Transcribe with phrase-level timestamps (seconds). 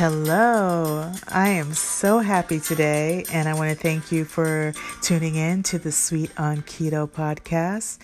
[0.00, 5.62] Hello, I am so happy today, and I want to thank you for tuning in
[5.64, 7.98] to the Sweet on Keto podcast.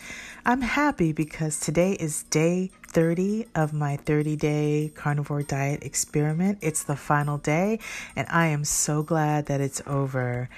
[0.45, 6.59] I'm happy because today is day 30 of my 30 day carnivore diet experiment.
[6.61, 7.79] It's the final day,
[8.15, 10.51] and I am so glad that it's over.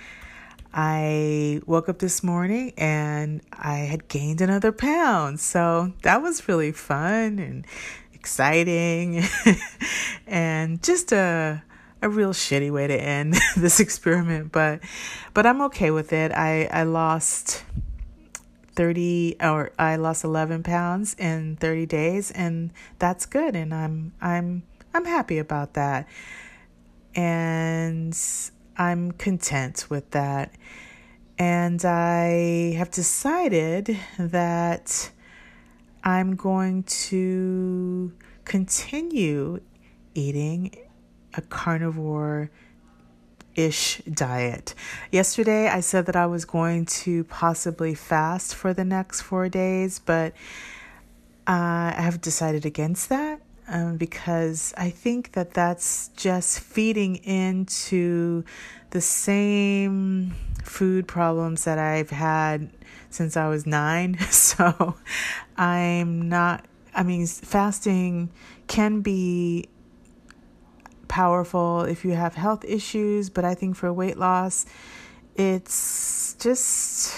[0.74, 6.72] I woke up this morning and I had gained another pound, so that was really
[6.72, 7.64] fun and
[8.18, 9.24] exciting
[10.26, 11.62] and just a
[12.00, 14.80] a real shitty way to end this experiment but
[15.34, 16.32] but I'm okay with it.
[16.32, 17.64] I I lost
[18.74, 24.62] 30 or I lost 11 pounds in 30 days and that's good and I'm I'm
[24.94, 26.08] I'm happy about that.
[27.14, 28.16] And
[28.76, 30.52] I'm content with that.
[31.38, 35.10] And I have decided that
[36.08, 38.10] I'm going to
[38.46, 39.60] continue
[40.14, 40.74] eating
[41.34, 42.50] a carnivore
[43.54, 44.74] ish diet.
[45.12, 49.98] Yesterday, I said that I was going to possibly fast for the next four days,
[49.98, 50.32] but
[51.46, 58.44] uh, I have decided against that um, because I think that that's just feeding into
[58.90, 60.34] the same
[60.68, 62.70] food problems that I've had
[63.10, 64.18] since I was nine.
[64.30, 64.96] So
[65.56, 68.30] I'm not, I mean, fasting
[68.66, 69.68] can be
[71.08, 74.66] powerful if you have health issues, but I think for weight loss,
[75.36, 77.14] it's just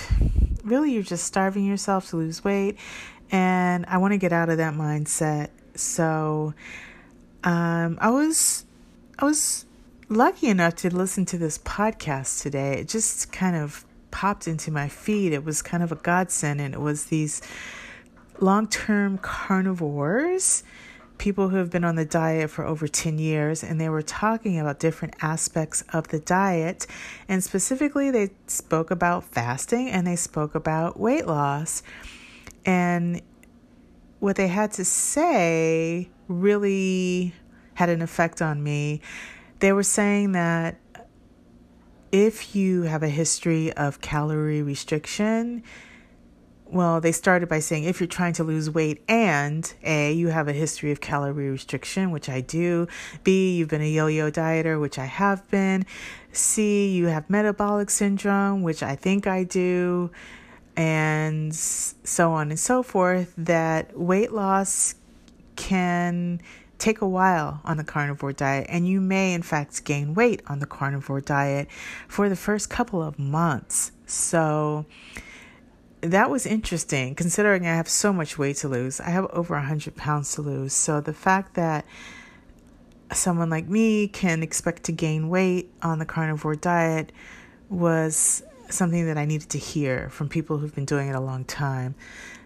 [0.64, 2.78] really you're just starving yourself to lose weight.
[3.30, 5.50] And I want to get out of that mindset.
[5.74, 6.54] So
[7.44, 8.64] um, I was,
[9.18, 9.64] I was
[10.10, 12.80] lucky enough to listen to this podcast today.
[12.80, 15.32] It just kind of popped into my feed.
[15.32, 17.40] It was kind of a godsend, and it was these
[18.40, 20.64] long term carnivores,
[21.18, 24.58] people who have been on the diet for over 10 years, and they were talking
[24.58, 26.88] about different aspects of the diet.
[27.28, 31.84] And specifically, they spoke about fasting and they spoke about weight loss.
[32.66, 33.22] And
[34.18, 37.32] what they had to say really
[37.74, 39.00] had an effect on me.
[39.60, 40.78] They were saying that
[42.10, 45.62] if you have a history of calorie restriction,
[46.64, 50.48] well, they started by saying if you're trying to lose weight and A, you have
[50.48, 52.88] a history of calorie restriction, which I do,
[53.22, 55.84] B, you've been a yo yo dieter, which I have been,
[56.32, 60.10] C, you have metabolic syndrome, which I think I do,
[60.76, 64.94] and so on and so forth, that weight loss
[65.56, 66.40] can
[66.80, 70.58] take a while on the carnivore diet, and you may, in fact, gain weight on
[70.58, 71.68] the carnivore diet
[72.08, 73.92] for the first couple of months.
[74.06, 74.86] So,
[76.00, 79.00] that was interesting considering I have so much weight to lose.
[79.00, 80.72] I have over 100 pounds to lose.
[80.72, 81.84] So, the fact that
[83.12, 87.12] someone like me can expect to gain weight on the carnivore diet
[87.68, 91.44] was something that I needed to hear from people who've been doing it a long
[91.44, 91.94] time.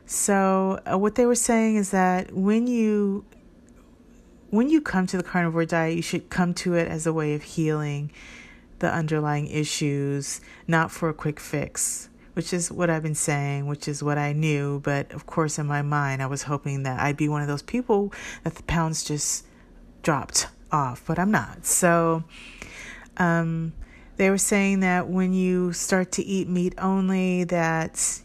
[0.07, 3.25] So, uh, what they were saying is that when you
[4.55, 7.35] when you come to the carnivore diet, you should come to it as a way
[7.35, 8.13] of healing
[8.79, 13.89] the underlying issues, not for a quick fix, which is what I've been saying, which
[13.89, 14.81] is what I knew.
[14.81, 17.63] But of course, in my mind, I was hoping that I'd be one of those
[17.63, 18.13] people
[18.45, 19.45] that the pounds just
[20.03, 21.67] dropped off, but I'm not.
[21.67, 22.23] So,
[23.17, 23.73] um,
[24.17, 28.21] they were saying that when you start to eat meat only, that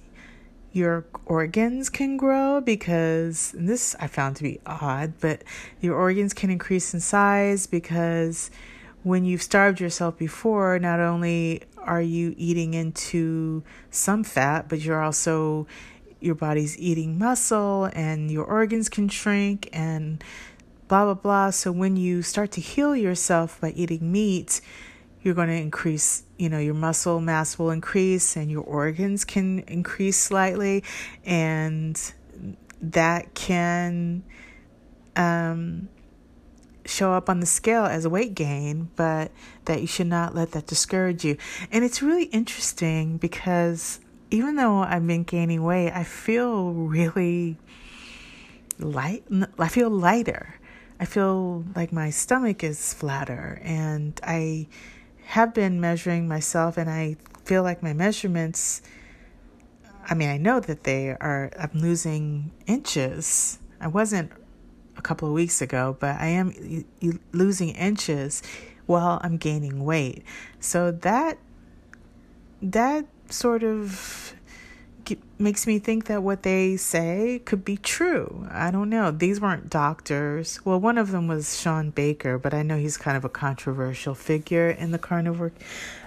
[0.71, 5.43] your organs can grow because this I found to be odd, but
[5.81, 8.51] your organs can increase in size because
[9.03, 15.01] when you've starved yourself before, not only are you eating into some fat, but you're
[15.01, 15.65] also
[16.19, 20.23] your body's eating muscle and your organs can shrink and
[20.87, 21.49] blah blah blah.
[21.49, 24.61] So when you start to heal yourself by eating meat,
[25.21, 29.59] you're going to increase, you know, your muscle mass will increase and your organs can
[29.67, 30.83] increase slightly.
[31.25, 31.99] And
[32.81, 34.23] that can
[35.15, 35.89] um,
[36.85, 39.31] show up on the scale as a weight gain, but
[39.65, 41.37] that you should not let that discourage you.
[41.71, 43.99] And it's really interesting because
[44.31, 47.57] even though I've been gaining weight, I feel really
[48.77, 49.23] light.
[49.57, 50.55] I feel lighter.
[50.99, 54.67] I feel like my stomach is flatter and I
[55.29, 57.15] have been measuring myself and I
[57.45, 58.81] feel like my measurements
[60.11, 63.59] I mean, I know that they are I'm losing inches.
[63.79, 64.31] I wasn't
[64.97, 66.83] a couple of weeks ago, but I am
[67.31, 68.41] losing inches
[68.87, 70.23] while I'm gaining weight.
[70.59, 71.37] So that
[72.63, 74.28] that sort of
[75.37, 78.47] makes me think that what they say could be true.
[78.51, 79.11] I don't know.
[79.11, 80.63] These weren't doctors.
[80.65, 84.15] Well, one of them was Shawn Baker, but I know he's kind of a controversial
[84.15, 85.51] figure in the carnivore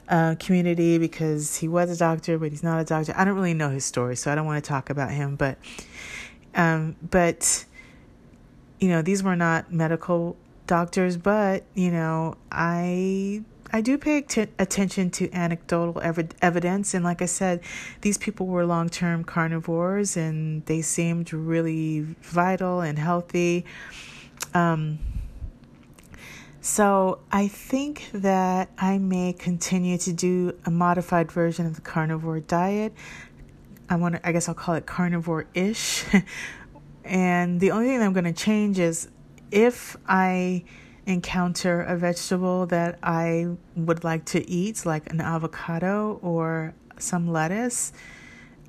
[0.09, 3.15] uh, community because he was a doctor, but he's not a doctor.
[3.17, 5.37] I don't really know his story, so I don't want to talk about him.
[5.37, 5.59] But,
[6.55, 7.65] um, but
[8.81, 13.45] you know, these were not medical doctors, but you know, I
[13.75, 17.61] I do pay t- attention to anecdotal ev- evidence, and like I said,
[18.03, 23.65] these people were long term carnivores, and they seemed really vital and healthy.
[24.53, 24.99] Um,
[26.61, 32.41] so I think that I may continue to do a modified version of the carnivore
[32.41, 32.93] diet.
[33.89, 36.05] I want to, I guess I'll call it carnivore-ish.
[37.05, 39.09] and the only thing I'm going to change is
[39.51, 40.65] if I
[41.07, 47.93] encounter a vegetable that I would like to eat, like an avocado or some lettuce,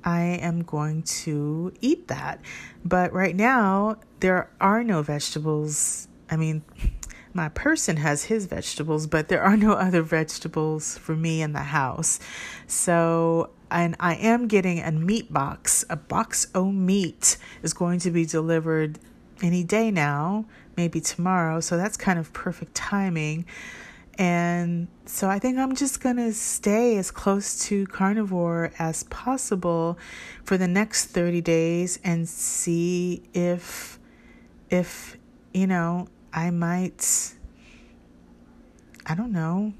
[0.04, 2.40] I am going to eat that.
[2.84, 6.08] But right now, there are no vegetables.
[6.30, 6.62] I mean,
[7.32, 11.60] my person has his vegetables, but there are no other vegetables for me in the
[11.60, 12.20] house.
[12.66, 15.84] So, and I am getting a meat box.
[15.88, 18.98] A box o meat is going to be delivered
[19.42, 20.44] any day now
[20.76, 21.60] maybe tomorrow.
[21.60, 23.46] So that's kind of perfect timing.
[24.16, 29.98] And so I think I'm just going to stay as close to carnivore as possible
[30.44, 33.98] for the next 30 days and see if
[34.70, 35.16] if
[35.52, 37.34] you know, I might
[39.06, 39.74] I don't know,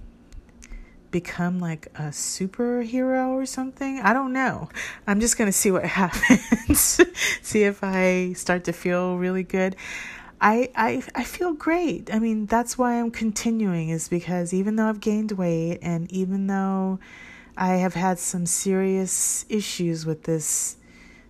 [1.14, 4.00] become like a superhero or something.
[4.00, 4.68] I don't know.
[5.06, 7.00] I'm just going to see what happens.
[7.40, 9.76] see if I start to feel really good.
[10.40, 12.12] I, I I feel great.
[12.12, 16.48] I mean, that's why I'm continuing is because even though I've gained weight and even
[16.48, 16.98] though
[17.56, 20.76] I have had some serious issues with this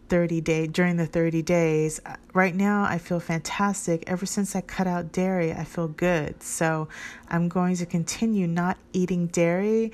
[0.09, 4.05] 30 day during the 30 days, uh, right now I feel fantastic.
[4.07, 6.43] Ever since I cut out dairy, I feel good.
[6.43, 6.89] So,
[7.29, 9.93] I'm going to continue not eating dairy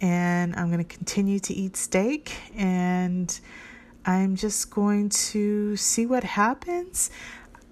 [0.00, 3.38] and I'm going to continue to eat steak and
[4.04, 7.10] I'm just going to see what happens.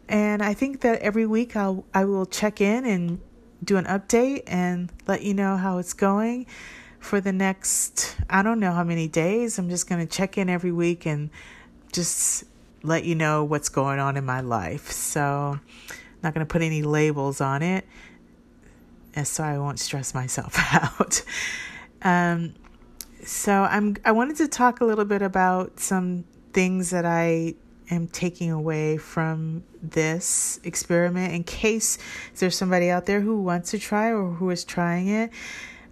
[0.08, 3.20] And I think that every week I'll I will check in and
[3.62, 6.46] do an update and let you know how it's going
[7.00, 9.58] for the next I don't know how many days.
[9.58, 11.30] I'm just going to check in every week and
[11.92, 12.44] just
[12.82, 14.90] let you know what's going on in my life.
[14.90, 15.60] So, I'm
[16.22, 17.86] not going to put any labels on it
[19.24, 21.22] so I won't stress myself out.
[22.02, 22.54] Um
[23.24, 27.54] so I'm I wanted to talk a little bit about some things that I
[27.90, 31.98] am taking away from this experiment in case
[32.36, 35.30] there's somebody out there who wants to try or who is trying it.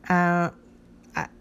[0.09, 0.51] Uh,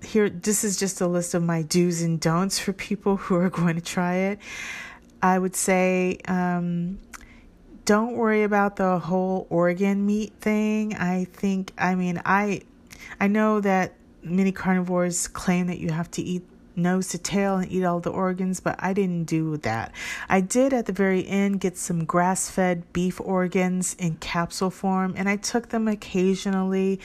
[0.04, 3.50] here, this is just a list of my do's and don'ts for people who are
[3.50, 4.40] going to try it.
[5.22, 7.00] I would say um,
[7.86, 10.96] don't worry about the whole organ meat thing.
[10.96, 12.62] I think, I mean, I,
[13.20, 13.94] I know that
[14.24, 16.44] many carnivores claim that you have to eat
[16.76, 19.94] nose to tail and eat all the organs, but I didn't do that.
[20.28, 25.14] I did at the very end get some grass fed beef organs in capsule form,
[25.16, 27.00] and I took them occasionally.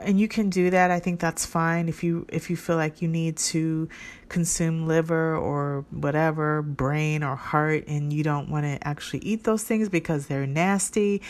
[0.00, 0.90] And you can do that.
[0.90, 3.88] I think that's fine if you if you feel like you need to
[4.28, 9.62] consume liver or whatever, brain or heart, and you don't want to actually eat those
[9.62, 11.20] things because they're nasty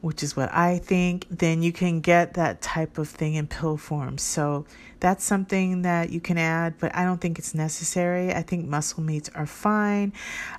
[0.00, 3.76] which is what I think, then you can get that type of thing in pill
[3.76, 4.18] form.
[4.18, 4.66] So
[5.00, 8.32] that's something that you can add, but I don't think it's necessary.
[8.32, 10.12] I think muscle meats are fine.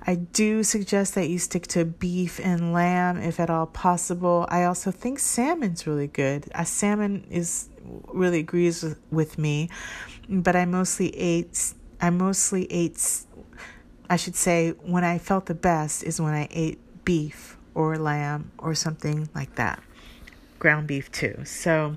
[0.06, 4.46] I do suggest that you stick to beef and lamb if at all possible.
[4.50, 6.50] I also think salmon's really good.
[6.54, 7.70] A salmon is
[8.08, 9.70] really agrees with, with me,
[10.30, 13.24] but I mostly ate I mostly ate
[14.10, 18.50] I should say when I felt the best is when I ate beef or lamb
[18.58, 19.82] or something like that.
[20.58, 21.44] Ground beef too.
[21.46, 21.96] So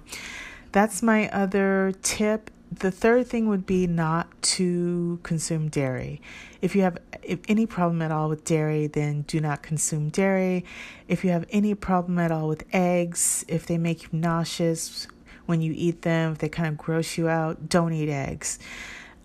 [0.72, 2.50] that's my other tip.
[2.70, 6.20] The third thing would be not to consume dairy.
[6.60, 10.66] If you have if any problem at all with dairy, then do not consume dairy.
[11.08, 15.08] If you have any problem at all with eggs, if they make you nauseous
[15.46, 18.58] when you eat them, if they kind of gross you out, don't eat eggs.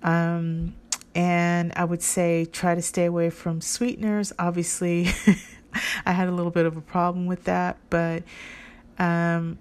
[0.01, 0.73] Um,
[1.13, 4.31] and I would say try to stay away from sweeteners.
[4.39, 5.09] Obviously,
[6.05, 8.23] I had a little bit of a problem with that, but
[8.99, 9.59] um,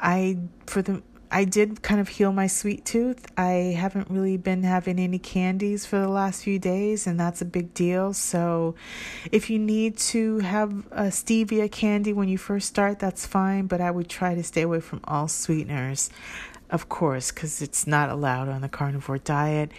[0.00, 1.02] I for the
[1.32, 3.24] I did kind of heal my sweet tooth.
[3.36, 7.44] I haven't really been having any candies for the last few days, and that's a
[7.44, 8.12] big deal.
[8.12, 8.74] So,
[9.30, 13.80] if you need to have a stevia candy when you first start, that's fine, but
[13.80, 16.10] I would try to stay away from all sweeteners,
[16.68, 19.70] of course, because it's not allowed on the carnivore diet.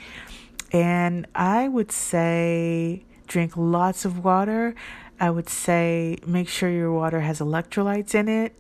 [0.72, 4.74] And I would say drink lots of water.
[5.22, 8.56] I would say make sure your water has electrolytes in it.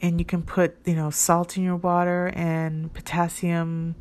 [0.00, 3.94] And you can put, you know, salt in your water and potassium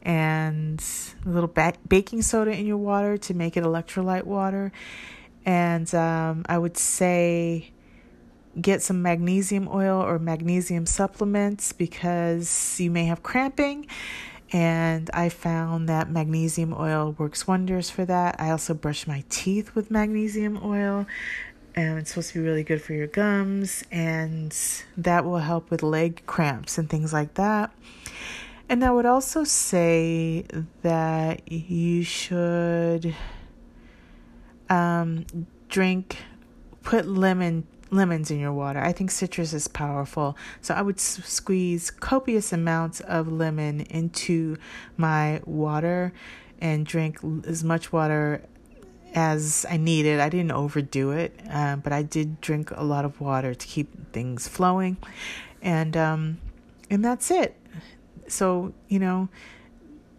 [0.00, 0.82] and
[1.26, 4.72] a little ba- baking soda in your water to make it electrolyte water.
[5.44, 7.70] And um, I would say
[8.58, 13.86] get some magnesium oil or magnesium supplements because you may have cramping.
[14.56, 18.40] And I found that magnesium oil works wonders for that.
[18.40, 21.06] I also brush my teeth with magnesium oil.
[21.74, 24.56] And it's supposed to be really good for your gums, and
[24.96, 27.70] that will help with leg cramps and things like that.
[28.66, 30.46] And I would also say
[30.80, 33.14] that you should
[34.70, 35.26] um,
[35.68, 36.16] drink,
[36.82, 38.80] put lemon lemons in your water.
[38.80, 40.36] I think citrus is powerful.
[40.60, 44.56] So I would s- squeeze copious amounts of lemon into
[44.96, 46.12] my water
[46.60, 48.42] and drink as much water
[49.14, 50.20] as I needed.
[50.20, 54.12] I didn't overdo it, uh, but I did drink a lot of water to keep
[54.12, 54.96] things flowing.
[55.62, 56.38] And um,
[56.90, 57.56] and that's it.
[58.28, 59.28] So, you know,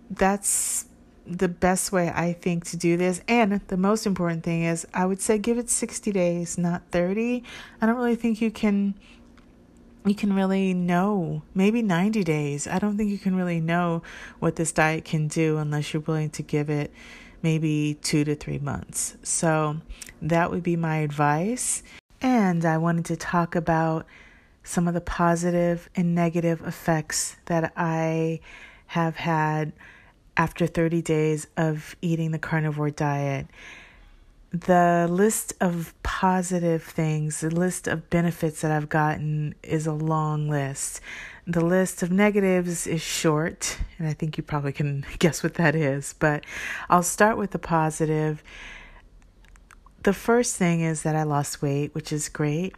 [0.10, 0.86] that's
[1.30, 3.22] the best way I think to do this.
[3.28, 7.44] And the most important thing is I would say give it 60 days, not 30.
[7.82, 8.96] I don't really think you can
[10.06, 11.42] you can really know.
[11.54, 12.66] Maybe 90 days.
[12.66, 14.04] I don't think you can really know
[14.40, 16.94] what this diet can do unless you're willing to give it
[17.44, 19.18] maybe 2 to 3 months.
[19.22, 19.78] So,
[20.22, 21.84] that would be my advice.
[22.22, 24.06] And I wanted to talk about
[24.64, 28.40] some of the positive and negative effects that I
[28.88, 29.74] have had
[30.38, 33.48] after 30 days of eating the carnivore diet.
[34.52, 40.48] The list of positive things, the list of benefits that I've gotten is a long
[40.48, 41.02] list.
[41.46, 45.76] The list of negatives is short, and I think you probably can guess what that
[45.76, 46.46] is, but
[46.90, 48.42] I'll start with the positive.
[50.04, 52.76] The first thing is that I lost weight, which is great.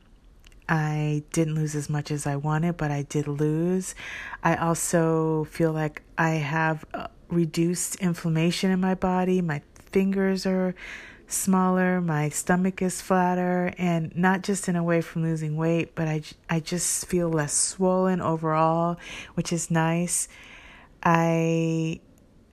[0.68, 3.96] I didn't lose as much as I wanted, but I did lose.
[4.44, 6.86] I also feel like I have
[7.29, 9.41] reduced inflammation in my body.
[9.41, 10.75] My fingers are
[11.27, 16.07] smaller, my stomach is flatter, and not just in a way from losing weight, but
[16.07, 18.98] I, I just feel less swollen overall,
[19.36, 20.27] which is nice.
[21.03, 22.01] I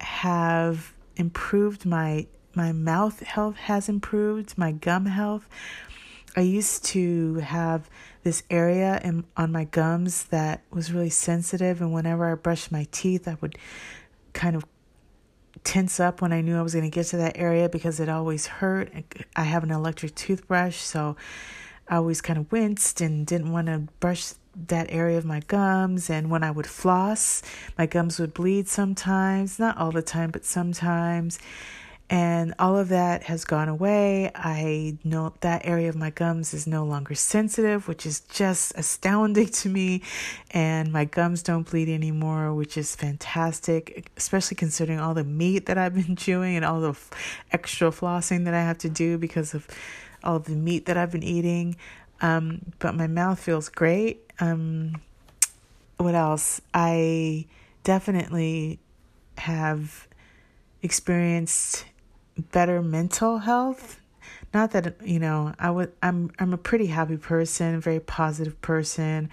[0.00, 5.46] have improved my my mouth health has improved, my gum health.
[6.34, 7.90] I used to have
[8.22, 12.86] this area in, on my gums that was really sensitive, and whenever I brushed my
[12.90, 13.58] teeth, I would
[14.36, 14.64] kind of
[15.64, 18.08] tense up when I knew I was going to get to that area because it
[18.08, 18.92] always hurt.
[19.34, 21.16] I have an electric toothbrush, so
[21.88, 24.34] I always kind of winced and didn't want to brush
[24.68, 26.10] that area of my gums.
[26.10, 27.42] And when I would floss,
[27.78, 31.38] my gums would bleed sometimes, not all the time, but sometimes
[32.08, 34.30] and all of that has gone away.
[34.34, 39.48] I know that area of my gums is no longer sensitive, which is just astounding
[39.60, 40.02] to me.
[40.52, 45.78] And my gums don't bleed anymore, which is fantastic, especially considering all the meat that
[45.78, 47.10] I've been chewing and all the f-
[47.50, 49.66] extra flossing that I have to do because of
[50.22, 51.76] all the meat that I've been eating.
[52.20, 54.30] Um, but my mouth feels great.
[54.38, 55.00] Um,
[55.96, 56.60] what else?
[56.72, 57.46] I
[57.82, 58.78] definitely
[59.38, 60.06] have
[60.82, 61.84] experienced
[62.36, 64.00] better mental health.
[64.52, 69.28] Not that you know i would i'm i'm a pretty happy person very positive person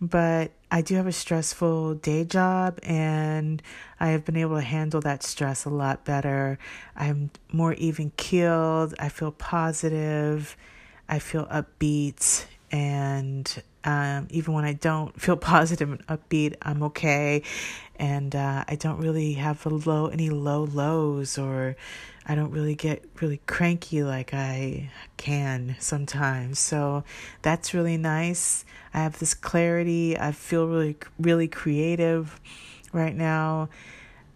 [0.00, 3.62] but i do have a stressful day job and
[4.00, 6.58] i have been able to handle that stress a lot better.
[6.96, 8.94] I'm more even keeled.
[8.98, 10.56] I feel positive.
[11.08, 17.42] I feel upbeat and um, even when I don't feel positive and upbeat, I'm okay,
[17.96, 21.76] and uh, I don't really have low any low lows or
[22.26, 26.58] I don't really get really cranky like I can sometimes.
[26.58, 27.04] So
[27.42, 28.64] that's really nice.
[28.94, 30.18] I have this clarity.
[30.18, 32.40] I feel really, really creative
[32.92, 33.68] right now.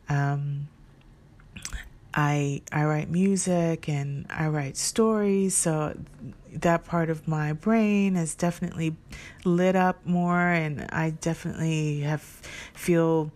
[0.09, 0.69] Um,
[2.15, 5.97] I I write music and I write stories, so
[6.53, 8.97] that part of my brain is definitely
[9.45, 12.23] lit up more, and I definitely have
[12.75, 13.31] feel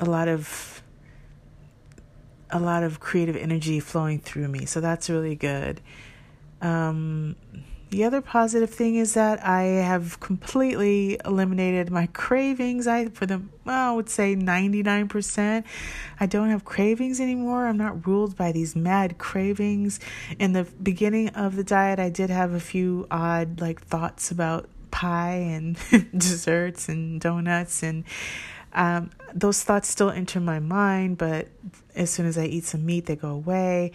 [0.00, 0.82] a lot of
[2.54, 4.64] a lot of creative energy flowing through me.
[4.64, 5.80] So that's really good.
[6.62, 7.34] Um,
[7.90, 12.86] the other positive thing is that I have completely eliminated my cravings.
[12.86, 15.64] I for the well, I would say 99%.
[16.20, 17.66] I don't have cravings anymore.
[17.66, 19.98] I'm not ruled by these mad cravings.
[20.38, 24.68] In the beginning of the diet, I did have a few odd like thoughts about
[24.90, 25.76] pie and
[26.16, 28.04] desserts and donuts and
[28.74, 31.48] um, those thoughts still enter my mind, but
[31.94, 33.92] as soon as I eat some meat, they go away.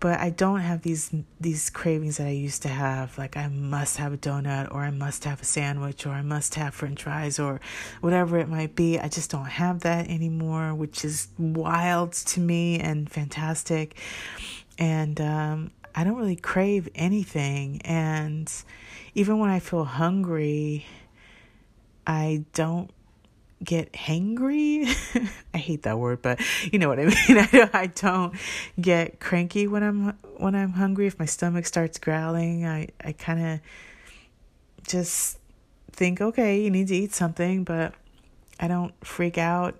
[0.00, 3.18] But I don't have these these cravings that I used to have.
[3.18, 6.54] Like I must have a donut, or I must have a sandwich, or I must
[6.54, 7.60] have French fries, or
[8.00, 8.98] whatever it might be.
[9.00, 13.96] I just don't have that anymore, which is wild to me and fantastic.
[14.78, 17.82] And um, I don't really crave anything.
[17.84, 18.52] And
[19.14, 20.86] even when I feel hungry,
[22.06, 22.88] I don't
[23.62, 24.86] get hangry.
[25.54, 26.40] I hate that word, but
[26.72, 27.68] you know what I mean.
[27.72, 28.34] I, don't
[28.80, 31.06] get cranky when I'm when I'm hungry.
[31.06, 33.60] If my stomach starts growling, I I kind of
[34.86, 35.38] just
[35.92, 37.94] think, okay, you need to eat something, but
[38.60, 39.78] I don't freak out.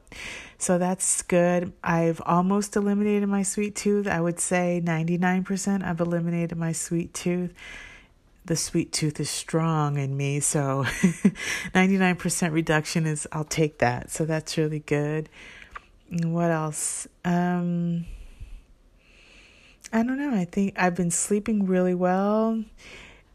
[0.58, 1.72] So that's good.
[1.82, 4.06] I've almost eliminated my sweet tooth.
[4.08, 7.54] I would say 99% I've eliminated my sweet tooth
[8.48, 10.40] the sweet tooth is strong in me.
[10.40, 10.84] So
[11.74, 14.10] 99% reduction is, I'll take that.
[14.10, 15.28] So that's really good.
[16.10, 17.06] What else?
[17.26, 18.06] Um,
[19.92, 20.34] I don't know.
[20.34, 22.64] I think I've been sleeping really well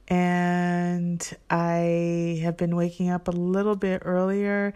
[0.07, 4.73] and I have been waking up a little bit earlier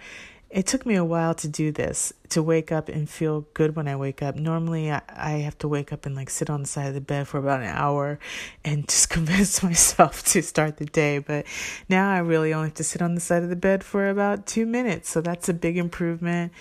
[0.50, 3.88] it took me a while to do this to wake up and feel good when
[3.88, 4.36] i wake up.
[4.36, 7.01] Normally I, I have to wake up and like sit on the side of the
[7.01, 8.20] bed for about an hour
[8.63, 11.20] and just convince myself to start the day.
[11.20, 11.46] But
[11.89, 14.46] now i really only have to sit on the side of the bed for about
[14.46, 15.10] two minutes.
[15.10, 16.54] So that's a big improvement.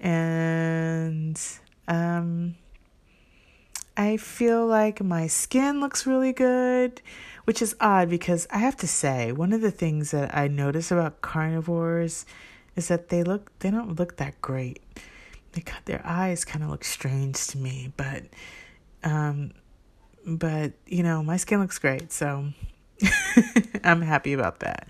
[0.00, 1.40] And
[1.88, 2.56] um
[3.96, 7.02] i feel like my skin looks really good
[7.44, 10.90] which is odd because i have to say one of the things that i notice
[10.90, 12.24] about carnivores
[12.76, 14.82] is that they look they don't look that great.
[15.52, 18.24] They got their eyes kind of look strange to me, but
[19.04, 19.52] um
[20.26, 22.46] but you know, my skin looks great, so
[23.84, 24.88] I'm happy about that.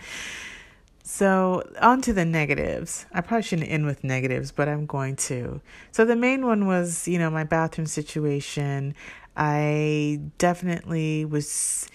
[1.05, 3.07] So, on to the negatives.
[3.13, 5.61] I probably shouldn't end with negatives, but I'm going to.
[5.91, 8.95] So, the main one was, you know, my bathroom situation.
[9.37, 11.89] I definitely was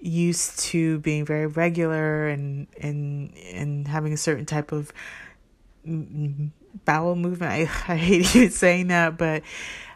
[0.00, 4.92] used to being very regular and and and having a certain type of
[5.84, 7.52] bowel movement.
[7.52, 7.60] I,
[7.92, 9.42] I hate even saying that, but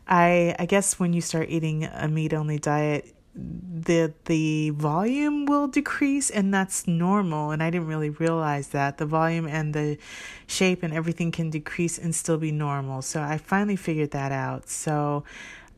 [0.07, 5.67] I I guess when you start eating a meat only diet, the the volume will
[5.67, 9.99] decrease and that's normal and I didn't really realize that the volume and the
[10.47, 13.03] shape and everything can decrease and still be normal.
[13.03, 14.69] So I finally figured that out.
[14.69, 15.25] So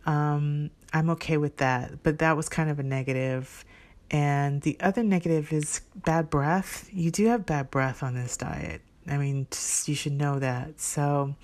[0.04, 2.02] um I'm okay with that.
[2.02, 3.64] But that was kind of a negative.
[4.10, 6.88] And the other negative is bad breath.
[6.92, 8.80] You do have bad breath on this diet.
[9.08, 10.80] I mean, just, you should know that.
[10.80, 11.34] So,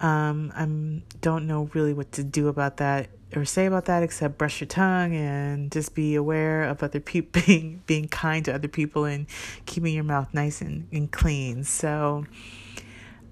[0.00, 4.38] um, I'm don't know really what to do about that or say about that except
[4.38, 8.68] brush your tongue and just be aware of other people being being kind to other
[8.68, 9.26] people and
[9.64, 11.64] keeping your mouth nice and, and clean.
[11.64, 12.26] So,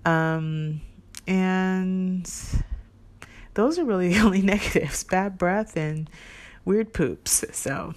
[0.05, 0.81] um,
[1.27, 2.31] and
[3.55, 6.09] those are really the only negatives: bad breath and
[6.65, 7.45] weird poops.
[7.53, 7.95] So,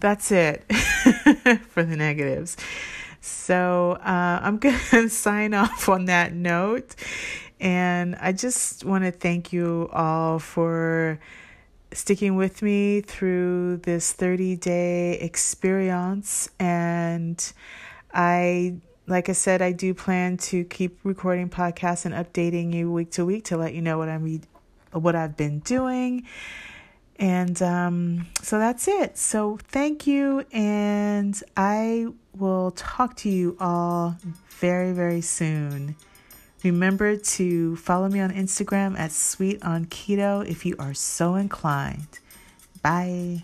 [0.00, 0.70] that's it
[1.68, 2.56] for the negatives.
[3.20, 6.94] So uh, I'm going to sign off on that note.
[7.60, 11.18] And I just want to thank you all for
[11.92, 16.48] sticking with me through this 30 day experience.
[16.58, 17.52] And
[18.12, 18.76] I,
[19.06, 23.24] like I said, I do plan to keep recording podcasts and updating you week to
[23.24, 24.40] week to let you know what I'm
[24.92, 26.26] what I've been doing.
[27.18, 29.18] And um, so that's it.
[29.18, 30.44] So thank you.
[30.52, 34.16] And I will talk to you all
[34.50, 35.96] very, very soon.
[36.64, 42.18] Remember to follow me on Instagram at Sweet on Keto if you are so inclined.
[42.82, 43.42] Bye.